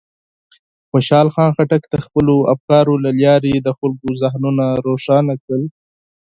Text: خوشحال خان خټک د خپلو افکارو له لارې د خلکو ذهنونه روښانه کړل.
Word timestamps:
خوشحال 0.91 1.27
خان 1.33 1.49
خټک 1.57 1.83
د 1.89 1.95
خپلو 2.05 2.35
افکارو 2.53 2.93
له 3.05 3.11
لارې 3.21 3.53
د 3.65 3.69
خلکو 3.79 4.07
ذهنونه 4.21 4.65
روښانه 4.87 5.33
کړل. 5.43 5.63